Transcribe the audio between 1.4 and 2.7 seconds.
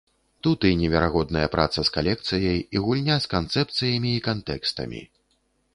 праца з калекцыяй,